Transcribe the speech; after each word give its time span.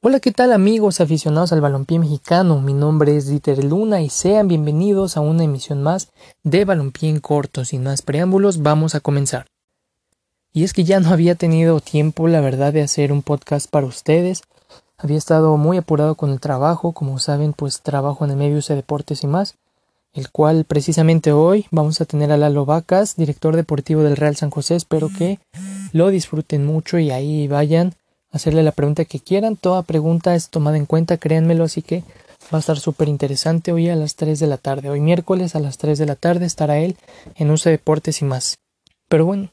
Hola, 0.00 0.20
¿qué 0.20 0.30
tal 0.30 0.52
amigos 0.52 1.00
aficionados 1.00 1.52
al 1.52 1.60
balompié 1.60 1.98
mexicano? 1.98 2.60
Mi 2.60 2.72
nombre 2.72 3.16
es 3.16 3.26
Dieter 3.26 3.64
Luna 3.64 4.00
y 4.00 4.10
sean 4.10 4.46
bienvenidos 4.46 5.16
a 5.16 5.20
una 5.20 5.42
emisión 5.42 5.82
más 5.82 6.12
de 6.44 6.64
Balompié 6.64 7.10
en 7.10 7.18
corto. 7.18 7.64
Sin 7.64 7.82
más 7.82 8.02
preámbulos, 8.02 8.62
vamos 8.62 8.94
a 8.94 9.00
comenzar. 9.00 9.46
Y 10.52 10.62
es 10.62 10.72
que 10.72 10.84
ya 10.84 11.00
no 11.00 11.10
había 11.10 11.34
tenido 11.34 11.80
tiempo, 11.80 12.28
la 12.28 12.40
verdad, 12.40 12.72
de 12.72 12.82
hacer 12.82 13.10
un 13.10 13.22
podcast 13.22 13.68
para 13.68 13.86
ustedes. 13.86 14.42
Había 14.98 15.18
estado 15.18 15.56
muy 15.56 15.78
apurado 15.78 16.14
con 16.14 16.30
el 16.30 16.38
trabajo, 16.38 16.92
como 16.92 17.18
saben, 17.18 17.52
pues 17.52 17.80
trabajo 17.80 18.24
en 18.24 18.30
el 18.30 18.36
medio 18.36 18.60
de 18.60 18.76
deportes 18.76 19.24
y 19.24 19.26
más, 19.26 19.56
el 20.12 20.30
cual 20.30 20.64
precisamente 20.64 21.32
hoy 21.32 21.66
vamos 21.72 22.00
a 22.00 22.04
tener 22.04 22.30
a 22.30 22.36
Lalo 22.36 22.64
Vacas, 22.64 23.16
director 23.16 23.56
deportivo 23.56 24.04
del 24.04 24.16
Real 24.16 24.36
San 24.36 24.50
José. 24.50 24.76
Espero 24.76 25.08
que 25.08 25.40
lo 25.90 26.10
disfruten 26.10 26.64
mucho 26.64 27.00
y 27.00 27.10
ahí 27.10 27.48
vayan 27.48 27.94
hacerle 28.30 28.62
la 28.62 28.72
pregunta 28.72 29.04
que 29.04 29.20
quieran. 29.20 29.56
Toda 29.56 29.82
pregunta 29.82 30.34
es 30.34 30.48
tomada 30.48 30.76
en 30.76 30.86
cuenta, 30.86 31.16
créanmelo, 31.16 31.64
así 31.64 31.82
que 31.82 32.04
va 32.52 32.58
a 32.58 32.60
estar 32.60 32.78
súper 32.78 33.08
interesante 33.08 33.72
hoy 33.72 33.88
a 33.88 33.96
las 33.96 34.16
3 34.16 34.38
de 34.38 34.46
la 34.46 34.56
tarde. 34.56 34.90
Hoy 34.90 35.00
miércoles 35.00 35.54
a 35.54 35.60
las 35.60 35.78
3 35.78 35.98
de 35.98 36.06
la 36.06 36.16
tarde 36.16 36.46
estará 36.46 36.78
él 36.78 36.96
en 37.36 37.50
Uso 37.50 37.70
Deportes 37.70 38.22
y 38.22 38.24
más. 38.24 38.58
Pero 39.08 39.26
bueno, 39.26 39.50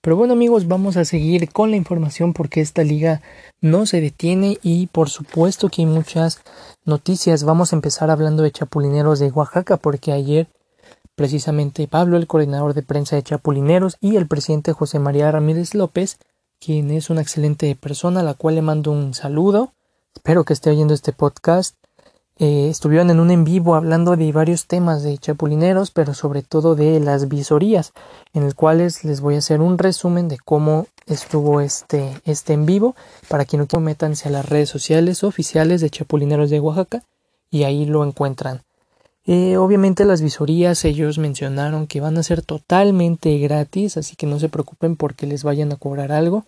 pero 0.00 0.16
bueno 0.16 0.32
amigos, 0.32 0.68
vamos 0.68 0.96
a 0.96 1.04
seguir 1.04 1.50
con 1.50 1.70
la 1.70 1.76
información 1.76 2.32
porque 2.32 2.60
esta 2.60 2.82
liga 2.82 3.20
no 3.60 3.84
se 3.84 4.00
detiene 4.00 4.58
y 4.62 4.86
por 4.86 5.10
supuesto 5.10 5.68
que 5.68 5.82
hay 5.82 5.86
muchas 5.86 6.40
noticias. 6.84 7.44
Vamos 7.44 7.72
a 7.72 7.76
empezar 7.76 8.10
hablando 8.10 8.42
de 8.42 8.52
Chapulineros 8.52 9.18
de 9.18 9.30
Oaxaca 9.30 9.76
porque 9.76 10.12
ayer 10.12 10.48
precisamente 11.14 11.88
Pablo, 11.88 12.16
el 12.16 12.28
coordinador 12.28 12.74
de 12.74 12.82
prensa 12.82 13.16
de 13.16 13.24
Chapulineros 13.24 13.96
y 14.00 14.16
el 14.16 14.28
presidente 14.28 14.72
José 14.72 15.00
María 15.00 15.32
Ramírez 15.32 15.74
López 15.74 16.18
quien 16.60 16.90
es 16.90 17.10
una 17.10 17.22
excelente 17.22 17.74
persona, 17.76 18.20
a 18.20 18.24
la 18.24 18.34
cual 18.34 18.56
le 18.56 18.62
mando 18.62 18.90
un 18.92 19.14
saludo. 19.14 19.72
Espero 20.14 20.44
que 20.44 20.52
esté 20.52 20.70
oyendo 20.70 20.94
este 20.94 21.12
podcast. 21.12 21.76
Eh, 22.40 22.68
estuvieron 22.68 23.10
en 23.10 23.18
un 23.18 23.32
en 23.32 23.44
vivo 23.44 23.74
hablando 23.74 24.16
de 24.16 24.30
varios 24.30 24.66
temas 24.66 25.02
de 25.02 25.18
chapulineros, 25.18 25.90
pero 25.90 26.14
sobre 26.14 26.42
todo 26.42 26.76
de 26.76 27.00
las 27.00 27.28
visorías, 27.28 27.92
en 28.32 28.44
el 28.44 28.54
cual 28.54 28.78
les 28.78 29.20
voy 29.20 29.34
a 29.34 29.38
hacer 29.38 29.60
un 29.60 29.76
resumen 29.76 30.28
de 30.28 30.38
cómo 30.38 30.86
estuvo 31.06 31.60
este, 31.60 32.20
este 32.24 32.52
en 32.52 32.64
vivo. 32.64 32.94
Para 33.28 33.44
quien 33.44 33.60
no 33.60 33.66
quiera, 33.66 33.84
métanse 33.84 34.28
a 34.28 34.32
las 34.32 34.48
redes 34.48 34.68
sociales 34.68 35.24
oficiales 35.24 35.80
de 35.80 35.90
Chapulineros 35.90 36.50
de 36.50 36.60
Oaxaca 36.60 37.02
y 37.50 37.64
ahí 37.64 37.86
lo 37.86 38.04
encuentran. 38.04 38.62
Eh, 39.30 39.58
obviamente 39.58 40.06
las 40.06 40.22
visorías 40.22 40.86
ellos 40.86 41.18
mencionaron 41.18 41.86
que 41.86 42.00
van 42.00 42.16
a 42.16 42.22
ser 42.22 42.40
totalmente 42.40 43.36
gratis, 43.36 43.98
así 43.98 44.16
que 44.16 44.24
no 44.26 44.40
se 44.40 44.48
preocupen 44.48 44.96
porque 44.96 45.26
les 45.26 45.44
vayan 45.44 45.70
a 45.70 45.76
cobrar 45.76 46.12
algo. 46.12 46.46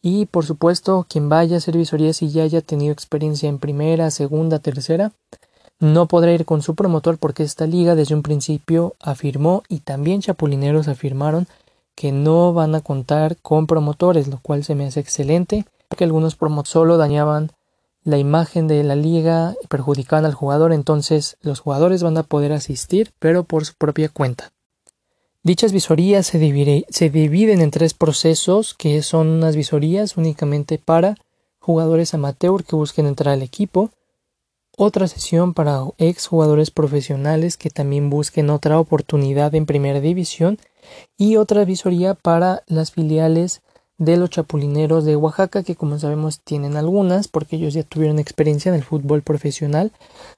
Y 0.00 0.26
por 0.26 0.44
supuesto, 0.46 1.06
quien 1.08 1.28
vaya 1.28 1.56
a 1.56 1.58
hacer 1.58 1.76
visorías 1.76 2.22
y 2.22 2.28
ya 2.28 2.44
haya 2.44 2.60
tenido 2.60 2.92
experiencia 2.92 3.48
en 3.48 3.58
primera, 3.58 4.12
segunda, 4.12 4.60
tercera, 4.60 5.10
no 5.80 6.06
podrá 6.06 6.32
ir 6.32 6.44
con 6.44 6.62
su 6.62 6.76
promotor 6.76 7.18
porque 7.18 7.42
esta 7.42 7.66
liga 7.66 7.96
desde 7.96 8.14
un 8.14 8.22
principio 8.22 8.94
afirmó 9.00 9.64
y 9.68 9.80
también 9.80 10.20
chapulineros 10.20 10.86
afirmaron 10.86 11.48
que 11.96 12.12
no 12.12 12.52
van 12.52 12.76
a 12.76 12.80
contar 12.80 13.38
con 13.38 13.66
promotores, 13.66 14.28
lo 14.28 14.38
cual 14.38 14.62
se 14.62 14.76
me 14.76 14.86
hace 14.86 15.00
excelente, 15.00 15.64
porque 15.88 16.04
algunos 16.04 16.36
promotores 16.36 16.70
solo 16.70 16.96
dañaban 16.96 17.50
la 18.04 18.18
imagen 18.18 18.68
de 18.68 18.84
la 18.84 18.94
liga 18.94 19.54
perjudican 19.68 20.26
al 20.26 20.34
jugador, 20.34 20.72
entonces 20.72 21.38
los 21.40 21.60
jugadores 21.60 22.02
van 22.02 22.18
a 22.18 22.22
poder 22.22 22.52
asistir, 22.52 23.12
pero 23.18 23.44
por 23.44 23.64
su 23.64 23.74
propia 23.74 24.10
cuenta. 24.10 24.52
Dichas 25.42 25.72
visorías 25.72 26.26
se, 26.26 26.38
dividen 26.38 27.60
en 27.60 27.70
tres 27.70 27.92
procesos, 27.92 28.74
que 28.74 29.02
son 29.02 29.28
unas 29.28 29.56
visorías 29.56 30.16
únicamente 30.16 30.78
para 30.78 31.16
jugadores 31.58 32.14
amateur 32.14 32.64
que 32.64 32.76
busquen 32.76 33.06
entrar 33.06 33.34
al 33.34 33.42
equipo, 33.42 33.90
otra 34.76 35.06
sesión 35.06 35.54
para 35.54 35.82
ex 35.98 36.26
jugadores 36.26 36.70
profesionales 36.70 37.56
que 37.56 37.70
también 37.70 38.10
busquen 38.10 38.50
otra 38.50 38.78
oportunidad 38.78 39.54
en 39.54 39.66
primera 39.66 40.00
división 40.00 40.58
y 41.16 41.36
otra 41.36 41.64
visoría 41.64 42.14
para 42.14 42.62
las 42.66 42.90
filiales 42.90 43.62
de 43.98 44.16
los 44.16 44.30
chapulineros 44.30 45.04
de 45.04 45.16
Oaxaca, 45.16 45.62
que 45.62 45.76
como 45.76 45.98
sabemos 45.98 46.40
tienen 46.40 46.76
algunas, 46.76 47.28
porque 47.28 47.56
ellos 47.56 47.74
ya 47.74 47.82
tuvieron 47.84 48.18
experiencia 48.18 48.70
en 48.70 48.76
el 48.76 48.84
fútbol 48.84 49.22
profesional, 49.22 49.92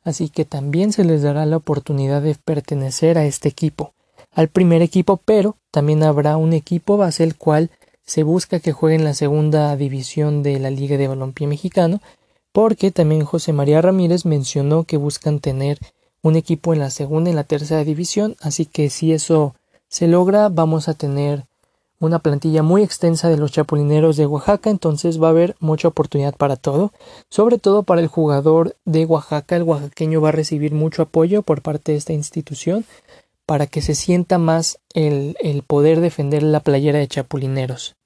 así 0.04 0.28
que 0.28 0.44
también 0.44 0.92
se 0.92 1.04
les 1.04 1.22
dará 1.22 1.46
la 1.46 1.56
oportunidad 1.56 2.22
de 2.22 2.34
pertenecer 2.34 3.18
a 3.18 3.24
este 3.24 3.48
equipo, 3.48 3.94
al 4.32 4.48
primer 4.48 4.82
equipo, 4.82 5.18
pero 5.24 5.56
también 5.70 6.02
habrá 6.02 6.36
un 6.36 6.52
equipo 6.52 6.96
base 6.96 7.24
el 7.24 7.36
cual 7.36 7.70
se 8.04 8.22
busca 8.22 8.60
que 8.60 8.72
juegue 8.72 8.96
en 8.96 9.04
la 9.04 9.14
segunda 9.14 9.74
división 9.76 10.42
de 10.42 10.60
la 10.60 10.70
Liga 10.70 10.96
de 10.96 11.08
Balompié 11.08 11.46
Mexicano, 11.46 12.00
porque 12.52 12.90
también 12.90 13.24
José 13.24 13.52
María 13.52 13.82
Ramírez 13.82 14.24
mencionó 14.24 14.84
que 14.84 14.96
buscan 14.96 15.40
tener 15.40 15.78
un 16.22 16.36
equipo 16.36 16.72
en 16.72 16.80
la 16.80 16.90
segunda 16.90 17.30
y 17.30 17.32
la 17.32 17.44
tercera 17.44 17.84
división, 17.84 18.36
así 18.40 18.66
que 18.66 18.90
si 18.90 19.12
eso 19.12 19.54
se 19.88 20.08
logra, 20.08 20.48
vamos 20.48 20.88
a 20.88 20.94
tener 20.94 21.46
una 21.98 22.18
plantilla 22.18 22.62
muy 22.62 22.82
extensa 22.82 23.28
de 23.28 23.36
los 23.36 23.52
chapulineros 23.52 24.16
de 24.16 24.26
Oaxaca, 24.26 24.70
entonces 24.70 25.22
va 25.22 25.28
a 25.28 25.30
haber 25.30 25.56
mucha 25.60 25.88
oportunidad 25.88 26.34
para 26.34 26.56
todo, 26.56 26.92
sobre 27.30 27.58
todo 27.58 27.82
para 27.82 28.00
el 28.00 28.08
jugador 28.08 28.76
de 28.84 29.04
Oaxaca, 29.04 29.56
el 29.56 29.62
oaxaqueño 29.62 30.20
va 30.20 30.30
a 30.30 30.32
recibir 30.32 30.72
mucho 30.72 31.02
apoyo 31.02 31.42
por 31.42 31.62
parte 31.62 31.92
de 31.92 31.98
esta 31.98 32.12
institución 32.12 32.84
para 33.46 33.66
que 33.66 33.80
se 33.80 33.94
sienta 33.94 34.38
más 34.38 34.78
el, 34.92 35.36
el 35.40 35.62
poder 35.62 36.00
defender 36.00 36.42
la 36.42 36.60
playera 36.60 36.98
de 36.98 37.08
chapulineros. 37.08 37.96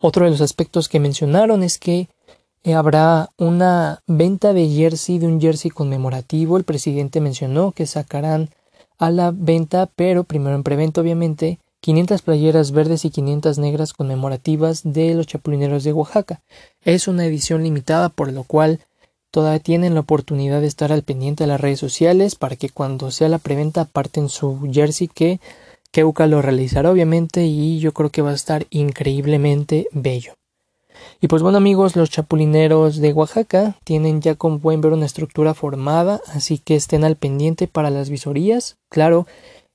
Otro 0.00 0.24
de 0.24 0.30
los 0.30 0.40
aspectos 0.40 0.88
que 0.88 1.00
mencionaron 1.00 1.62
es 1.62 1.78
que 1.78 2.08
eh, 2.62 2.72
habrá 2.72 3.28
una 3.36 4.00
venta 4.06 4.54
de 4.54 4.68
jersey, 4.68 5.18
de 5.18 5.26
un 5.26 5.40
jersey 5.40 5.70
conmemorativo. 5.70 6.56
El 6.56 6.64
presidente 6.64 7.20
mencionó 7.20 7.72
que 7.72 7.86
sacarán 7.86 8.48
a 8.98 9.10
la 9.10 9.32
venta, 9.34 9.90
pero 9.94 10.24
primero 10.24 10.56
en 10.56 10.62
preventa, 10.62 11.02
obviamente, 11.02 11.58
500 11.84 12.22
playeras 12.22 12.70
verdes 12.70 13.04
y 13.04 13.10
500 13.10 13.58
negras 13.58 13.92
conmemorativas 13.92 14.80
de 14.84 15.12
los 15.12 15.26
chapulineros 15.26 15.84
de 15.84 15.92
Oaxaca. 15.92 16.40
Es 16.80 17.08
una 17.08 17.26
edición 17.26 17.62
limitada 17.62 18.08
por 18.08 18.32
lo 18.32 18.44
cual 18.44 18.80
todavía 19.30 19.58
tienen 19.58 19.92
la 19.92 20.00
oportunidad 20.00 20.62
de 20.62 20.66
estar 20.66 20.92
al 20.92 21.02
pendiente 21.02 21.44
de 21.44 21.48
las 21.48 21.60
redes 21.60 21.80
sociales 21.80 22.36
para 22.36 22.56
que 22.56 22.70
cuando 22.70 23.10
sea 23.10 23.28
la 23.28 23.36
preventa 23.36 23.82
aparten 23.82 24.30
su 24.30 24.66
jersey 24.72 25.08
que 25.08 25.40
Keuka 25.90 26.26
lo 26.26 26.40
realizará 26.40 26.90
obviamente 26.90 27.44
y 27.44 27.78
yo 27.80 27.92
creo 27.92 28.08
que 28.08 28.22
va 28.22 28.30
a 28.30 28.34
estar 28.34 28.66
increíblemente 28.70 29.86
bello. 29.92 30.36
Y 31.20 31.28
pues 31.28 31.42
bueno 31.42 31.58
amigos, 31.58 31.96
los 31.96 32.08
chapulineros 32.08 32.96
de 32.96 33.12
Oaxaca 33.12 33.76
tienen 33.84 34.22
ya 34.22 34.36
como 34.36 34.58
pueden 34.58 34.80
ver 34.80 34.94
una 34.94 35.04
estructura 35.04 35.52
formada, 35.52 36.22
así 36.28 36.56
que 36.56 36.76
estén 36.76 37.04
al 37.04 37.16
pendiente 37.16 37.68
para 37.68 37.90
las 37.90 38.08
visorías. 38.08 38.78
Claro, 38.88 39.26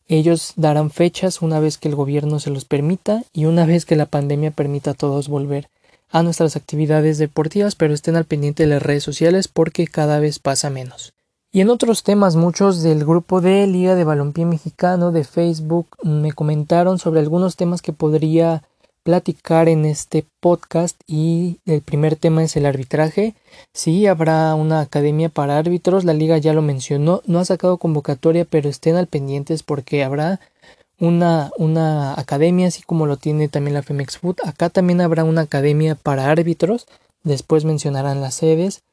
ellos 0.09 0.53
darán 0.55 0.89
fechas 0.89 1.41
una 1.41 1.59
vez 1.59 1.77
que 1.77 1.87
el 1.87 1.95
gobierno 1.95 2.39
se 2.39 2.49
los 2.49 2.65
permita 2.65 3.23
y 3.31 3.45
una 3.45 3.65
vez 3.65 3.85
que 3.85 3.95
la 3.95 4.07
pandemia 4.07 4.51
permita 4.51 4.91
a 4.91 4.95
todos 4.95 5.29
volver 5.29 5.69
a 6.09 6.23
nuestras 6.23 6.55
actividades 6.55 7.19
deportivas, 7.19 7.75
pero 7.75 7.93
estén 7.93 8.15
al 8.15 8.25
pendiente 8.25 8.63
de 8.63 8.69
las 8.69 8.81
redes 8.81 9.03
sociales 9.03 9.47
porque 9.47 9.87
cada 9.87 10.19
vez 10.19 10.39
pasa 10.39 10.69
menos. 10.69 11.13
Y 11.51 11.61
en 11.61 11.69
otros 11.69 12.03
temas, 12.03 12.35
muchos 12.35 12.83
del 12.83 13.05
grupo 13.05 13.41
de 13.41 13.65
Liga 13.65 13.95
de 13.95 14.03
Balompié 14.03 14.45
Mexicano 14.45 15.11
de 15.11 15.23
Facebook 15.23 15.87
me 16.03 16.31
comentaron 16.31 16.99
sobre 16.99 17.21
algunos 17.21 17.55
temas 17.55 17.81
que 17.81 17.93
podría 17.93 18.63
platicar 19.09 19.69
en 19.69 19.85
este 19.85 20.23
podcast 20.39 21.01
y 21.07 21.57
el 21.65 21.81
primer 21.81 22.15
tema 22.15 22.43
es 22.43 22.55
el 22.55 22.67
arbitraje. 22.67 23.33
Sí, 23.73 24.05
habrá 24.05 24.53
una 24.53 24.81
academia 24.81 25.29
para 25.29 25.57
árbitros, 25.57 26.05
la 26.05 26.13
liga 26.13 26.37
ya 26.37 26.53
lo 26.53 26.61
mencionó, 26.61 27.23
no 27.25 27.39
ha 27.39 27.45
sacado 27.45 27.77
convocatoria, 27.77 28.45
pero 28.45 28.69
estén 28.69 28.97
al 28.97 29.07
pendientes 29.07 29.63
porque 29.63 30.03
habrá 30.03 30.39
una, 30.99 31.49
una 31.57 32.13
academia, 32.19 32.67
así 32.67 32.83
como 32.83 33.07
lo 33.07 33.17
tiene 33.17 33.47
también 33.47 33.73
la 33.73 33.81
Femex 33.81 34.19
Food. 34.19 34.41
Acá 34.45 34.69
también 34.69 35.01
habrá 35.01 35.23
una 35.23 35.41
academia 35.41 35.95
para 35.95 36.29
árbitros, 36.29 36.85
después 37.23 37.65
mencionarán 37.65 38.21
las 38.21 38.35
sedes, 38.35 38.83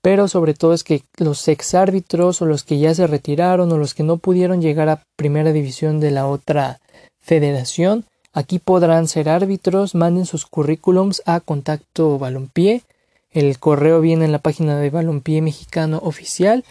pero 0.00 0.28
sobre 0.28 0.54
todo 0.54 0.72
es 0.72 0.82
que 0.82 1.02
los 1.18 1.46
ex 1.46 1.74
árbitros 1.74 2.40
o 2.40 2.46
los 2.46 2.62
que 2.62 2.78
ya 2.78 2.94
se 2.94 3.06
retiraron 3.06 3.70
o 3.70 3.76
los 3.76 3.92
que 3.92 4.02
no 4.02 4.16
pudieron 4.16 4.62
llegar 4.62 4.88
a 4.88 5.02
primera 5.16 5.52
división 5.52 6.00
de 6.00 6.10
la 6.10 6.26
otra 6.26 6.80
federación, 7.20 8.06
Aquí 8.32 8.58
podrán 8.58 9.08
ser 9.08 9.28
árbitros, 9.28 9.94
manden 9.94 10.26
sus 10.26 10.46
currículums 10.46 11.22
a 11.26 11.40
contacto 11.40 12.18
balompié. 12.18 12.82
El 13.30 13.58
correo 13.58 14.00
viene 14.00 14.24
en 14.24 14.32
la 14.32 14.38
página 14.38 14.78
de 14.78 14.90
balompié 14.90 15.42
mexicano 15.42 16.00
oficial 16.02 16.64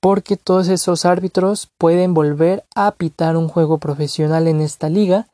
porque 0.00 0.36
todos 0.36 0.68
esos 0.68 1.04
árbitros 1.04 1.68
pueden 1.78 2.12
volver 2.12 2.64
a 2.74 2.90
pitar 2.90 3.36
un 3.36 3.46
juego 3.46 3.78
profesional 3.78 4.48
en 4.48 4.60
esta 4.60 4.88
liga, 4.88 5.28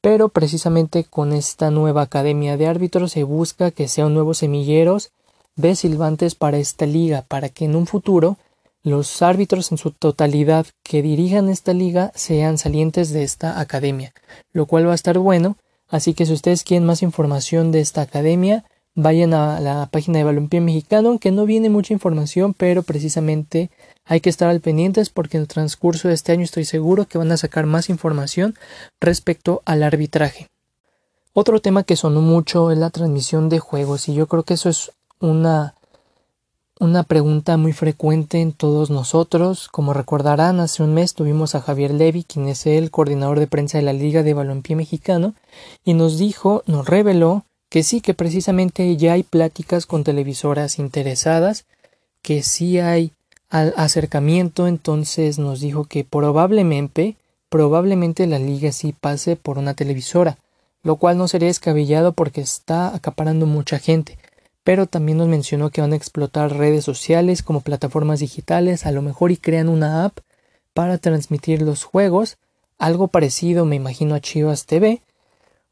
pero 0.00 0.28
precisamente 0.28 1.02
con 1.02 1.32
esta 1.32 1.72
nueva 1.72 2.02
academia 2.02 2.56
de 2.56 2.68
árbitros 2.68 3.10
se 3.10 3.24
busca 3.24 3.72
que 3.72 3.88
sean 3.88 4.14
nuevos 4.14 4.38
semilleros 4.38 5.10
de 5.56 5.74
silbantes 5.74 6.34
para 6.36 6.58
esta 6.58 6.86
liga, 6.86 7.24
para 7.26 7.48
que 7.48 7.64
en 7.64 7.74
un 7.74 7.86
futuro 7.86 8.36
los 8.82 9.22
árbitros 9.22 9.70
en 9.72 9.78
su 9.78 9.92
totalidad 9.92 10.66
que 10.82 11.02
dirijan 11.02 11.48
esta 11.48 11.72
liga 11.72 12.12
sean 12.14 12.58
salientes 12.58 13.10
de 13.10 13.22
esta 13.22 13.60
academia, 13.60 14.12
lo 14.52 14.66
cual 14.66 14.86
va 14.86 14.92
a 14.92 14.96
estar 14.96 15.18
bueno, 15.18 15.56
así 15.88 16.14
que 16.14 16.26
si 16.26 16.32
ustedes 16.32 16.64
quieren 16.64 16.86
más 16.86 17.02
información 17.02 17.70
de 17.70 17.80
esta 17.80 18.02
academia, 18.02 18.64
vayan 18.94 19.34
a 19.34 19.60
la 19.60 19.88
página 19.90 20.18
de 20.18 20.24
Balompié 20.24 20.60
Mexicano, 20.60 21.10
aunque 21.10 21.30
no 21.30 21.46
viene 21.46 21.70
mucha 21.70 21.94
información, 21.94 22.54
pero 22.54 22.82
precisamente 22.82 23.70
hay 24.04 24.20
que 24.20 24.30
estar 24.30 24.48
al 24.48 24.60
pendientes 24.60 25.10
porque 25.10 25.36
en 25.36 25.42
el 25.42 25.48
transcurso 25.48 26.08
de 26.08 26.14
este 26.14 26.32
año 26.32 26.42
estoy 26.42 26.64
seguro 26.64 27.06
que 27.06 27.18
van 27.18 27.32
a 27.32 27.36
sacar 27.36 27.66
más 27.66 27.88
información 27.88 28.56
respecto 29.00 29.62
al 29.64 29.82
arbitraje. 29.82 30.48
Otro 31.32 31.60
tema 31.60 31.84
que 31.84 31.96
sonó 31.96 32.20
mucho 32.20 32.70
es 32.70 32.78
la 32.78 32.90
transmisión 32.90 33.48
de 33.48 33.58
juegos 33.58 34.08
y 34.08 34.14
yo 34.14 34.26
creo 34.26 34.42
que 34.42 34.54
eso 34.54 34.68
es 34.68 34.92
una 35.18 35.74
una 36.82 37.04
pregunta 37.04 37.56
muy 37.56 37.72
frecuente 37.72 38.40
en 38.40 38.52
todos 38.52 38.90
nosotros. 38.90 39.68
Como 39.68 39.94
recordarán, 39.94 40.58
hace 40.58 40.82
un 40.82 40.94
mes 40.94 41.14
tuvimos 41.14 41.54
a 41.54 41.60
Javier 41.60 41.94
Levy, 41.94 42.24
quien 42.24 42.48
es 42.48 42.66
el 42.66 42.90
coordinador 42.90 43.38
de 43.38 43.46
prensa 43.46 43.78
de 43.78 43.84
la 43.84 43.92
Liga 43.92 44.24
de 44.24 44.34
Balompié 44.34 44.74
Mexicano, 44.74 45.34
y 45.84 45.94
nos 45.94 46.18
dijo, 46.18 46.64
nos 46.66 46.88
reveló 46.88 47.44
que 47.68 47.84
sí, 47.84 48.00
que 48.00 48.14
precisamente 48.14 48.96
ya 48.96 49.12
hay 49.12 49.22
pláticas 49.22 49.86
con 49.86 50.02
televisoras 50.02 50.80
interesadas, 50.80 51.66
que 52.20 52.42
sí 52.42 52.80
hay 52.80 53.12
acercamiento, 53.48 54.66
entonces 54.66 55.38
nos 55.38 55.60
dijo 55.60 55.84
que 55.84 56.02
probablemente, 56.02 57.14
probablemente 57.48 58.26
la 58.26 58.40
liga 58.40 58.72
sí 58.72 58.92
pase 58.92 59.36
por 59.36 59.56
una 59.56 59.74
televisora, 59.74 60.36
lo 60.82 60.96
cual 60.96 61.16
no 61.16 61.28
sería 61.28 61.46
descabellado 61.46 62.12
porque 62.12 62.40
está 62.40 62.92
acaparando 62.92 63.46
mucha 63.46 63.78
gente, 63.78 64.18
pero 64.64 64.86
también 64.86 65.18
nos 65.18 65.28
mencionó 65.28 65.70
que 65.70 65.80
van 65.80 65.92
a 65.92 65.96
explotar 65.96 66.56
redes 66.56 66.84
sociales 66.84 67.42
como 67.42 67.60
plataformas 67.60 68.20
digitales, 68.20 68.86
a 68.86 68.92
lo 68.92 69.02
mejor 69.02 69.30
y 69.32 69.36
crean 69.36 69.68
una 69.68 70.04
app 70.04 70.18
para 70.74 70.98
transmitir 70.98 71.62
los 71.62 71.84
juegos, 71.84 72.38
algo 72.78 73.08
parecido 73.08 73.64
me 73.64 73.76
imagino 73.76 74.14
a 74.14 74.20
Chivas 74.20 74.66
TV, 74.66 75.02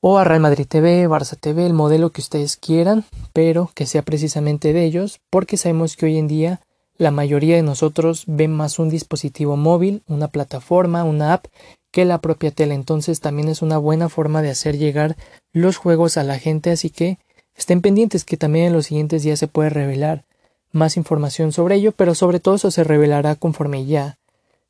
o 0.01 0.19
a 0.19 0.25
Real 0.25 0.41
Madrid 0.41 0.67
TV, 0.67 1.07
Barça 1.09 1.37
TV, 1.39 1.67
el 1.67 1.75
modelo 1.75 2.11
que 2.11 2.23
ustedes 2.23 2.57
quieran, 2.57 3.05
pero 3.33 3.71
que 3.75 3.87
sea 3.87 4.03
precisamente 4.03 4.73
de 4.73 4.85
ellos, 4.85 5.21
porque 5.29 5.57
sabemos 5.57 5.97
que 5.97 6.07
hoy 6.07 6.19
en 6.19 6.27
día 6.27 6.61
la 6.97 7.11
mayoría 7.11 7.57
de 7.57 7.63
nosotros 7.63 8.25
ven 8.27 8.53
más 8.53 8.79
un 8.79 8.91
dispositivo 8.91 9.57
móvil, 9.57 10.03
una 10.07 10.29
plataforma, 10.29 11.05
una 11.05 11.33
app, 11.33 11.47
que 11.91 12.05
la 12.05 12.19
propia 12.19 12.51
tele. 12.51 12.75
Entonces 12.75 13.21
también 13.21 13.49
es 13.49 13.63
una 13.63 13.79
buena 13.79 14.09
forma 14.09 14.43
de 14.43 14.51
hacer 14.51 14.79
llegar 14.79 15.17
los 15.53 15.77
juegos 15.77 16.17
a 16.17 16.25
la 16.25 16.39
gente, 16.39 16.71
así 16.71 16.91
que 16.91 17.19
estén 17.61 17.81
pendientes 17.81 18.25
que 18.25 18.37
también 18.37 18.67
en 18.67 18.73
los 18.73 18.87
siguientes 18.87 19.23
días 19.23 19.39
se 19.39 19.49
puede 19.49 19.71
revelar 19.71 20.25
más 20.73 20.97
información 20.97 21.53
sobre 21.53 21.77
ello, 21.77 21.93
pero 21.93 22.15
sobre 22.15 22.41
todo 22.41 22.57
eso 22.57 22.71
se 22.71 22.85
revelará 22.85 23.35
conforme 23.35 23.87
ya 23.87 24.19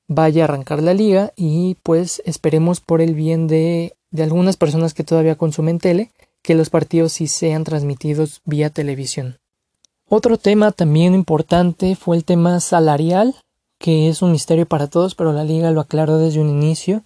vaya 0.07 0.43
a 0.43 0.45
arrancar 0.45 0.83
la 0.83 0.95
liga 0.95 1.33
y 1.37 1.77
pues 1.83 2.21
esperemos 2.25 2.81
por 2.81 3.01
el 3.01 3.15
bien 3.15 3.47
de 3.47 3.95
de 4.11 4.23
algunas 4.23 4.57
personas 4.57 4.95
que 4.95 5.05
todavía 5.05 5.37
consumen 5.37 5.79
tele 5.79 6.11
que 6.43 6.55
los 6.55 6.71
partidos 6.71 7.13
sí 7.13 7.27
sean 7.27 7.65
transmitidos 7.65 8.41
vía 8.45 8.71
televisión. 8.71 9.39
Otro 10.09 10.39
tema 10.39 10.73
también 10.73 11.15
importante 11.15 11.95
fue 11.95 12.17
el 12.17 12.25
tema 12.25 12.61
salarial, 12.61 13.37
que 13.79 14.09
es 14.09 14.23
un 14.23 14.33
misterio 14.33 14.67
para 14.67 14.89
todos, 14.89 15.15
pero 15.15 15.33
la 15.33 15.45
liga 15.45 15.71
lo 15.71 15.81
aclaró 15.81 16.19
desde 16.19 16.41
un 16.41 16.49
inicio. 16.49 17.03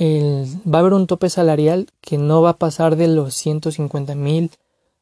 va 0.00 0.78
a 0.78 0.80
haber 0.80 0.94
un 0.94 1.06
tope 1.06 1.28
salarial 1.30 1.88
que 2.00 2.18
no 2.18 2.42
va 2.42 2.50
a 2.50 2.56
pasar 2.56 2.96
de 2.96 3.08
los 3.08 3.34
150 3.34 4.14
mil 4.14 4.50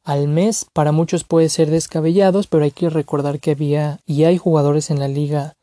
al 0.04 0.28
mes. 0.28 0.66
Para 0.72 0.92
muchos 0.92 1.24
puede 1.24 1.48
ser 1.48 1.70
descabellados, 1.70 2.46
pero 2.46 2.64
hay 2.64 2.70
que 2.70 2.90
recordar 2.90 3.40
que 3.40 3.52
había 3.52 4.00
y 4.06 4.24
hay 4.24 4.38
jugadores 4.38 4.90
en 4.90 4.98
la 4.98 5.08
liga 5.08 5.54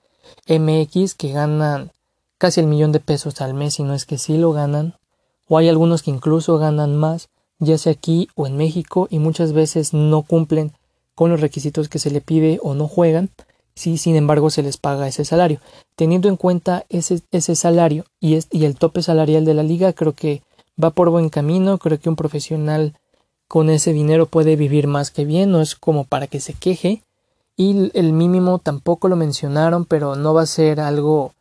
MX 0.47 1.15
que 1.15 1.31
ganan 1.31 1.91
casi 2.37 2.59
el 2.59 2.67
millón 2.67 2.91
de 2.91 2.99
pesos 2.99 3.41
al 3.41 3.53
mes, 3.53 3.79
y 3.79 3.83
no 3.83 3.93
es 3.93 4.05
que 4.05 4.17
sí 4.17 4.37
lo 4.37 4.51
ganan 4.51 4.95
o 5.47 5.57
hay 5.57 5.69
algunos 5.69 6.03
que 6.03 6.11
incluso 6.11 6.57
ganan 6.57 6.95
más, 6.97 7.29
ya 7.59 7.77
sea 7.77 7.93
aquí 7.93 8.27
o 8.35 8.47
en 8.47 8.57
México, 8.57 9.07
y 9.09 9.19
muchas 9.19 9.53
veces 9.53 9.93
no 9.93 10.23
cumplen 10.23 10.73
con 11.15 11.31
los 11.31 11.41
requisitos 11.41 11.89
que 11.89 11.99
se 11.99 12.11
le 12.11 12.21
pide 12.21 12.59
o 12.61 12.73
no 12.73 12.87
juegan, 12.87 13.29
si 13.73 13.97
sin 13.97 14.15
embargo 14.15 14.49
se 14.49 14.63
les 14.63 14.77
paga 14.77 15.07
ese 15.07 15.23
salario. 15.23 15.59
Teniendo 15.95 16.27
en 16.27 16.35
cuenta 16.35 16.85
ese, 16.89 17.21
ese 17.31 17.55
salario 17.55 18.05
y, 18.19 18.37
y 18.51 18.65
el 18.65 18.75
tope 18.75 19.01
salarial 19.01 19.45
de 19.45 19.53
la 19.53 19.63
liga, 19.63 19.93
creo 19.93 20.13
que 20.13 20.41
va 20.81 20.91
por 20.91 21.09
buen 21.09 21.29
camino, 21.29 21.77
creo 21.77 21.99
que 21.99 22.09
un 22.09 22.15
profesional 22.15 22.93
con 23.47 23.69
ese 23.69 23.93
dinero 23.93 24.25
puede 24.25 24.55
vivir 24.55 24.87
más 24.87 25.11
que 25.11 25.25
bien, 25.25 25.51
no 25.51 25.61
es 25.61 25.75
como 25.75 26.03
para 26.03 26.27
que 26.27 26.39
se 26.39 26.53
queje, 26.53 27.03
y 27.55 27.91
el 27.97 28.13
mínimo 28.13 28.59
tampoco 28.59 29.07
lo 29.07 29.15
mencionaron, 29.15 29.85
pero 29.85 30.15
no 30.15 30.33
va 30.33 30.43
a 30.43 30.47
ser 30.47 30.79
algo 30.79 31.33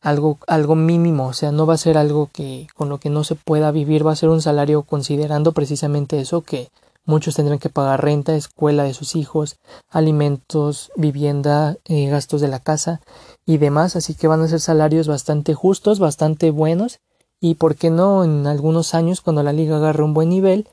algo, 0.00 0.38
algo 0.46 0.74
mínimo, 0.74 1.26
o 1.28 1.32
sea, 1.32 1.52
no 1.52 1.66
va 1.66 1.74
a 1.74 1.78
ser 1.78 1.98
algo 1.98 2.30
que 2.32 2.66
con 2.74 2.88
lo 2.88 2.98
que 2.98 3.10
no 3.10 3.22
se 3.22 3.34
pueda 3.34 3.70
vivir, 3.70 4.06
va 4.06 4.12
a 4.12 4.16
ser 4.16 4.30
un 4.30 4.40
salario 4.40 4.82
considerando 4.82 5.52
precisamente 5.52 6.20
eso 6.20 6.40
que 6.40 6.70
muchos 7.04 7.34
tendrán 7.36 7.58
que 7.58 7.68
pagar 7.68 8.02
renta, 8.02 8.34
escuela 8.34 8.84
de 8.84 8.94
sus 8.94 9.14
hijos, 9.16 9.56
alimentos, 9.90 10.90
vivienda, 10.96 11.76
eh, 11.84 12.08
gastos 12.08 12.40
de 12.40 12.48
la 12.48 12.60
casa 12.60 13.00
y 13.46 13.58
demás, 13.58 13.96
así 13.96 14.14
que 14.14 14.28
van 14.28 14.40
a 14.42 14.48
ser 14.48 14.60
salarios 14.60 15.08
bastante 15.08 15.54
justos, 15.54 15.98
bastante 15.98 16.50
buenos. 16.50 17.00
Y 17.42 17.54
por 17.54 17.74
qué 17.74 17.88
no 17.88 18.22
en 18.22 18.46
algunos 18.46 18.94
años 18.94 19.22
cuando 19.22 19.42
la 19.42 19.54
liga 19.54 19.76
agarre 19.76 20.04
un 20.04 20.12
buen 20.12 20.28
nivel 20.28 20.68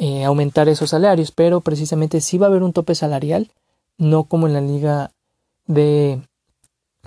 eh, 0.00 0.24
aumentar 0.24 0.68
esos 0.68 0.90
salarios, 0.90 1.32
pero 1.32 1.60
precisamente 1.60 2.20
sí 2.20 2.38
va 2.38 2.46
a 2.46 2.50
haber 2.50 2.62
un 2.62 2.72
tope 2.72 2.94
salarial, 2.94 3.50
no 3.96 4.24
como 4.24 4.46
en 4.46 4.52
la 4.54 4.60
liga 4.60 5.10
de 5.66 6.20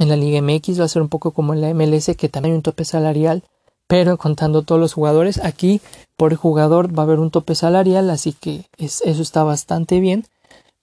en 0.01 0.09
la 0.09 0.15
Liga 0.15 0.41
MX 0.41 0.79
va 0.79 0.85
a 0.85 0.87
ser 0.87 1.01
un 1.01 1.09
poco 1.09 1.31
como 1.31 1.53
en 1.53 1.61
la 1.61 1.73
MLS, 1.73 2.15
que 2.17 2.29
también 2.29 2.53
hay 2.53 2.57
un 2.57 2.63
tope 2.63 2.85
salarial, 2.85 3.43
pero 3.87 4.17
contando 4.17 4.63
todos 4.63 4.81
los 4.81 4.93
jugadores, 4.93 5.39
aquí 5.43 5.79
por 6.17 6.33
jugador 6.35 6.97
va 6.97 7.03
a 7.03 7.05
haber 7.05 7.19
un 7.19 7.29
tope 7.29 7.55
salarial, 7.55 8.09
así 8.09 8.33
que 8.33 8.65
eso 8.77 9.21
está 9.21 9.43
bastante 9.43 9.99
bien. 9.99 10.25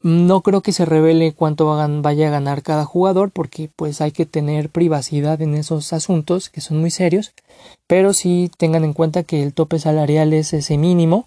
No 0.00 0.42
creo 0.42 0.60
que 0.60 0.72
se 0.72 0.84
revele 0.84 1.32
cuánto 1.32 1.66
vaya 2.02 2.28
a 2.28 2.30
ganar 2.30 2.62
cada 2.62 2.84
jugador, 2.84 3.32
porque 3.32 3.68
pues 3.74 4.00
hay 4.00 4.12
que 4.12 4.26
tener 4.26 4.70
privacidad 4.70 5.42
en 5.42 5.54
esos 5.54 5.92
asuntos 5.92 6.48
que 6.48 6.60
son 6.60 6.78
muy 6.78 6.92
serios, 6.92 7.32
pero 7.88 8.12
sí 8.12 8.50
tengan 8.56 8.84
en 8.84 8.92
cuenta 8.92 9.24
que 9.24 9.42
el 9.42 9.52
tope 9.52 9.80
salarial 9.80 10.32
es 10.32 10.52
ese 10.52 10.78
mínimo, 10.78 11.26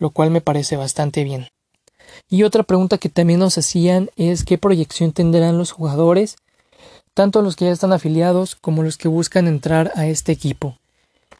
lo 0.00 0.10
cual 0.10 0.32
me 0.32 0.40
parece 0.40 0.74
bastante 0.76 1.22
bien. 1.22 1.46
Y 2.28 2.42
otra 2.42 2.64
pregunta 2.64 2.98
que 2.98 3.08
también 3.08 3.38
nos 3.38 3.56
hacían 3.56 4.10
es 4.16 4.44
qué 4.44 4.58
proyección 4.58 5.12
tendrán 5.12 5.58
los 5.58 5.70
jugadores 5.70 6.36
tanto 7.14 7.42
los 7.42 7.56
que 7.56 7.66
ya 7.66 7.72
están 7.72 7.92
afiliados 7.92 8.54
como 8.54 8.82
los 8.82 8.96
que 8.96 9.08
buscan 9.08 9.48
entrar 9.48 9.92
a 9.94 10.06
este 10.06 10.32
equipo. 10.32 10.76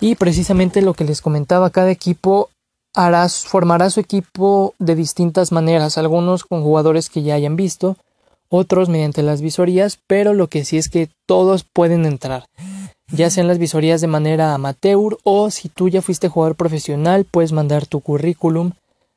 Y 0.01 0.15
precisamente 0.15 0.83
lo 0.83 0.95
que 0.95 1.05
les 1.05 1.21
comentaba, 1.21 1.71
cada 1.71 1.91
equipo 1.91 2.51
hará, 2.95 3.29
formará 3.29 3.91
su 3.91 4.01
equipo 4.01 4.75
de 4.79 4.95
distintas 4.95 5.53
maneras, 5.53 5.99
algunos 5.99 6.45
con 6.45 6.63
jugadores 6.63 7.11
que 7.11 7.23
ya 7.23 7.35
hayan 7.35 7.57
visto, 7.57 7.97
otros 8.49 8.89
mediante 8.89 9.23
las 9.23 9.41
visorías, 9.41 9.99
pero 10.07 10.35
lo 10.35 10.49
que 10.49 10.65
sí 10.65 10.77
es 10.77 10.89
que 10.89 11.09
todos 11.27 11.65
pueden 11.65 12.05
entrar, 12.05 12.47
ya 13.13 13.31
sean 13.31 13.49
las 13.49 13.59
visorías 13.59 14.01
de 14.01 14.07
manera 14.07 14.55
amateur 14.55 15.19
o 15.25 15.51
si 15.51 15.69
tú 15.69 15.89
ya 15.89 16.03
fuiste 16.03 16.29
jugador 16.29 16.57
profesional, 16.57 17.25
puedes 17.25 17.53
mandar 17.53 17.87
tu 17.87 18.01
currículum 18.01 18.73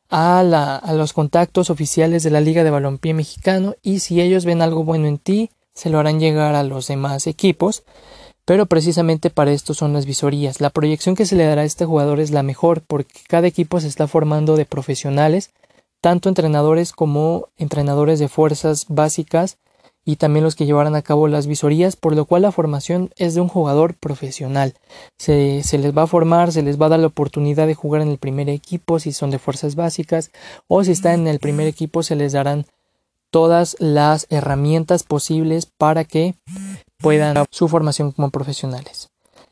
a, 0.09 0.43
la, 0.43 0.75
a 0.75 0.93
los 0.93 1.13
contactos 1.13 1.69
oficiales 1.69 2.23
de 2.23 2.31
la 2.31 2.41
Liga 2.41 2.63
de 2.63 2.69
Balompié 2.69 3.13
Mexicano 3.13 3.75
y 3.81 3.99
si 3.99 4.21
ellos 4.21 4.45
ven 4.45 4.61
algo 4.61 4.83
bueno 4.83 5.07
en 5.07 5.17
ti, 5.17 5.49
se 5.73 5.89
lo 5.89 5.99
harán 5.99 6.19
llegar 6.19 6.55
a 6.55 6.63
los 6.63 6.87
demás 6.87 7.27
equipos, 7.27 7.83
pero 8.45 8.65
precisamente 8.65 9.29
para 9.29 9.51
esto 9.51 9.73
son 9.73 9.93
las 9.93 10.05
visorías. 10.05 10.61
La 10.61 10.69
proyección 10.69 11.15
que 11.15 11.25
se 11.25 11.35
le 11.35 11.45
dará 11.45 11.61
a 11.61 11.65
este 11.65 11.85
jugador 11.85 12.19
es 12.19 12.31
la 12.31 12.43
mejor 12.43 12.81
porque 12.81 13.21
cada 13.27 13.47
equipo 13.47 13.79
se 13.79 13.87
está 13.87 14.07
formando 14.07 14.55
de 14.55 14.65
profesionales, 14.65 15.51
tanto 16.01 16.29
entrenadores 16.29 16.91
como 16.91 17.47
entrenadores 17.57 18.19
de 18.19 18.27
fuerzas 18.27 18.85
básicas 18.89 19.57
y 20.05 20.17
también 20.17 20.43
los 20.43 20.55
que 20.55 20.65
llevarán 20.65 20.95
a 20.95 21.01
cabo 21.01 21.27
las 21.27 21.47
visorías, 21.47 21.95
por 21.95 22.15
lo 22.15 22.25
cual 22.25 22.41
la 22.41 22.51
formación 22.51 23.11
es 23.17 23.35
de 23.35 23.41
un 23.41 23.47
jugador 23.47 23.95
profesional. 23.95 24.73
Se, 25.17 25.63
se, 25.63 25.77
les 25.77 25.95
va 25.97 26.03
a 26.03 26.07
formar, 26.07 26.51
se 26.51 26.61
les 26.61 26.79
va 26.81 26.87
a 26.87 26.89
dar 26.89 26.99
la 26.99 27.07
oportunidad 27.07 27.67
de 27.67 27.75
jugar 27.75 28.01
en 28.01 28.09
el 28.09 28.17
primer 28.17 28.49
equipo 28.49 28.99
si 28.99 29.13
son 29.13 29.31
de 29.31 29.39
fuerzas 29.39 29.75
básicas 29.75 30.31
o 30.67 30.83
si 30.83 30.91
están 30.91 31.21
en 31.21 31.27
el 31.27 31.39
primer 31.39 31.67
equipo 31.67 32.03
se 32.03 32.15
les 32.15 32.33
darán 32.33 32.65
todas 33.31 33.75
las 33.79 34.27
herramientas 34.29 35.03
posibles 35.03 35.65
para 35.65 36.03
que 36.03 36.35
puedan 36.99 37.45
su 37.49 37.67
formación 37.67 38.11
como 38.11 38.29
profesionales. 38.29 39.09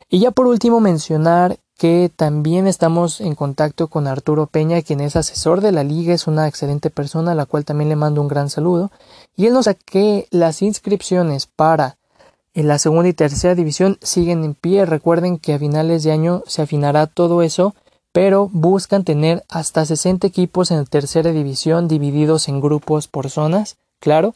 Y 0.07 0.19
ya 0.19 0.31
por 0.31 0.45
último 0.45 0.81
mencionar 0.81 1.57
que 1.81 2.11
también 2.15 2.67
estamos 2.67 3.21
en 3.21 3.33
contacto 3.33 3.87
con 3.87 4.05
Arturo 4.05 4.45
Peña, 4.45 4.83
quien 4.83 5.01
es 5.01 5.15
asesor 5.15 5.61
de 5.61 5.71
la 5.71 5.83
liga, 5.83 6.13
es 6.13 6.27
una 6.27 6.47
excelente 6.47 6.91
persona, 6.91 7.31
a 7.31 7.35
la 7.35 7.47
cual 7.47 7.65
también 7.65 7.89
le 7.89 7.95
mando 7.95 8.21
un 8.21 8.27
gran 8.27 8.51
saludo. 8.51 8.91
Y 9.35 9.47
él 9.47 9.53
nos 9.53 9.65
sabe 9.65 9.79
que 9.83 10.27
las 10.29 10.61
inscripciones 10.61 11.47
para 11.47 11.97
la 12.53 12.77
segunda 12.77 13.09
y 13.09 13.13
tercera 13.13 13.55
división 13.55 13.97
siguen 14.03 14.43
en 14.43 14.53
pie. 14.53 14.85
Recuerden 14.85 15.39
que 15.39 15.55
a 15.55 15.57
finales 15.57 16.03
de 16.03 16.11
año 16.11 16.43
se 16.45 16.61
afinará 16.61 17.07
todo 17.07 17.41
eso 17.41 17.73
pero 18.11 18.47
buscan 18.51 19.03
tener 19.03 19.43
hasta 19.49 19.83
60 19.83 20.27
equipos 20.27 20.69
en 20.69 20.77
la 20.77 20.83
tercera 20.83 21.31
división 21.31 21.87
divididos 21.87 22.47
en 22.47 22.61
grupos 22.61 23.07
por 23.07 23.31
zonas, 23.31 23.77
claro. 23.99 24.35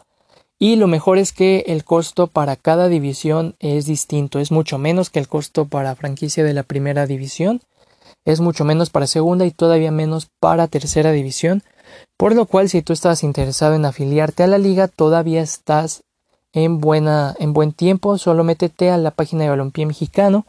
Y 0.57 0.77
lo 0.77 0.87
mejor 0.87 1.17
es 1.17 1.33
que 1.33 1.65
el 1.67 1.83
costo 1.83 2.27
para 2.27 2.55
cada 2.55 2.87
división 2.87 3.55
es 3.59 3.85
distinto, 3.85 4.39
es 4.39 4.51
mucho 4.51 4.77
menos 4.77 5.09
que 5.09 5.19
el 5.19 5.27
costo 5.27 5.65
para 5.65 5.95
franquicia 5.95 6.43
de 6.43 6.53
la 6.53 6.63
primera 6.63 7.05
división, 7.05 7.61
es 8.23 8.39
mucho 8.39 8.63
menos 8.65 8.89
para 8.89 9.07
segunda 9.07 9.45
y 9.45 9.51
todavía 9.51 9.91
menos 9.91 10.29
para 10.39 10.67
tercera 10.67 11.11
división, 11.11 11.63
Por 12.17 12.33
lo 12.33 12.45
cual, 12.45 12.69
si 12.69 12.81
tú 12.81 12.93
estás 12.93 13.23
interesado 13.23 13.75
en 13.75 13.85
afiliarte 13.85 14.43
a 14.43 14.47
la 14.47 14.57
liga, 14.57 14.87
todavía 14.87 15.41
estás 15.41 16.03
en, 16.53 16.79
buena, 16.79 17.35
en 17.39 17.53
buen 17.53 17.73
tiempo. 17.73 18.17
Solo 18.17 18.43
métete 18.43 18.89
a 18.89 18.97
la 18.97 19.11
página 19.11 19.43
de 19.43 19.49
Balompié 19.49 19.85
Mexicano. 19.85 20.45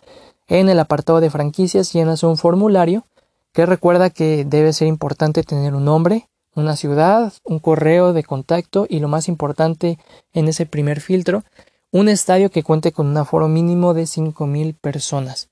En 0.49 0.69
el 0.69 0.79
apartado 0.79 1.21
de 1.21 1.29
franquicias 1.29 1.93
llenas 1.93 2.23
un 2.23 2.39
formulario 2.39 3.05
que 3.53 3.67
recuerda 3.67 4.11
que 4.11 4.45
debe 4.45 4.73
ser 4.73 4.89
importante 4.89 5.43
tener 5.43 5.75
un 5.75 5.85
nombre, 5.85 6.29
una 6.57 6.77
ciudad, 6.77 7.33
un 7.45 7.59
correo 7.59 8.13
de 8.13 8.25
contacto 8.25 8.87
y 8.89 8.99
lo 8.99 9.09
más 9.09 9.29
importante 9.29 9.99
en 10.33 10.49
ese 10.49 10.67
primer 10.67 11.01
filtro, 11.01 11.45
un 11.93 12.09
estadio 12.09 12.51
que 12.51 12.63
cuente 12.63 12.93
con 12.93 13.07
un 13.07 13.17
aforo 13.17 13.49
mínimo 13.49 13.95
de 13.95 14.03
5.000 14.03 14.75
personas. 14.79 15.51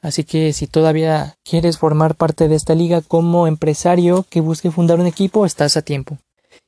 Así 0.00 0.24
que 0.24 0.52
si 0.52 0.66
todavía 0.66 1.36
quieres 1.44 1.78
formar 1.78 2.14
parte 2.14 2.48
de 2.48 2.54
esta 2.54 2.74
liga 2.74 3.00
como 3.00 3.46
empresario 3.46 4.24
que 4.30 4.40
busque 4.40 4.70
fundar 4.70 5.00
un 5.00 5.06
equipo, 5.06 5.44
estás 5.44 5.76
a 5.76 5.82
tiempo. 5.82 6.18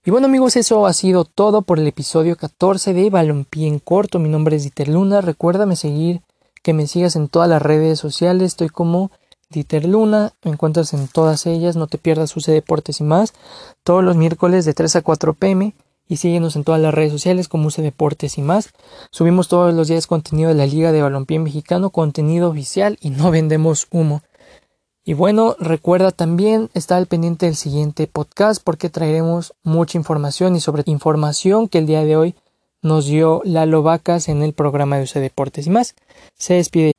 Y 0.04 0.10
bueno 0.10 0.26
amigos, 0.26 0.56
eso 0.56 0.86
ha 0.86 0.92
sido 0.92 1.24
todo 1.24 1.62
por 1.62 1.78
el 1.78 1.86
episodio 1.86 2.36
14 2.36 2.94
de 2.94 3.10
Balompié 3.10 3.68
en 3.68 3.78
corto. 3.78 4.18
Mi 4.18 4.28
nombre 4.28 4.56
es 4.56 4.62
Dieter 4.62 4.88
Luna. 4.88 5.20
Recuérdame 5.20 5.76
seguir, 5.76 6.22
que 6.62 6.72
me 6.72 6.86
sigas 6.86 7.14
en 7.16 7.28
todas 7.28 7.48
las 7.48 7.62
redes 7.62 7.98
sociales. 7.98 8.48
Estoy 8.48 8.68
como 8.68 9.10
Dieter 9.50 9.84
Luna. 9.86 10.32
Me 10.44 10.52
encuentras 10.52 10.94
en 10.94 11.08
todas 11.08 11.46
ellas. 11.46 11.76
No 11.76 11.86
te 11.86 11.98
pierdas 11.98 12.36
UC 12.36 12.46
Deportes 12.46 13.00
y 13.00 13.04
más. 13.04 13.34
Todos 13.82 14.04
los 14.04 14.16
miércoles 14.16 14.64
de 14.64 14.74
3 14.74 14.96
a 14.96 15.02
4 15.02 15.34
pm 15.34 15.74
y 16.08 16.16
síguenos 16.16 16.56
en 16.56 16.64
todas 16.64 16.80
las 16.80 16.94
redes 16.94 17.12
sociales 17.12 17.48
como 17.48 17.68
UC 17.68 17.76
Deportes 17.76 18.38
y 18.38 18.42
más. 18.42 18.70
Subimos 19.10 19.48
todos 19.48 19.74
los 19.74 19.88
días 19.88 20.06
contenido 20.06 20.48
de 20.48 20.54
la 20.54 20.66
Liga 20.66 20.90
de 20.90 21.02
Balompié 21.02 21.38
Mexicano, 21.38 21.90
contenido 21.90 22.50
oficial 22.50 22.98
y 23.00 23.10
no 23.10 23.30
vendemos 23.30 23.86
humo. 23.90 24.22
Y 25.04 25.14
bueno, 25.14 25.56
recuerda 25.58 26.10
también 26.10 26.68
estar 26.74 26.98
al 26.98 27.06
pendiente 27.06 27.46
del 27.46 27.56
siguiente 27.56 28.06
podcast 28.06 28.62
porque 28.62 28.90
traeremos 28.90 29.54
mucha 29.62 29.96
información 29.96 30.54
y 30.56 30.60
sobre 30.60 30.82
información 30.86 31.68
que 31.68 31.78
el 31.78 31.86
día 31.86 32.04
de 32.04 32.16
hoy 32.16 32.34
nos 32.82 33.06
dio 33.06 33.40
Lalo 33.44 33.82
Vacas 33.82 34.28
en 34.28 34.42
el 34.42 34.52
programa 34.52 34.96
de 34.96 35.04
UC 35.04 35.14
Deportes 35.14 35.66
y 35.66 35.70
más. 35.70 35.94
Se 36.36 36.54
despide 36.54 36.92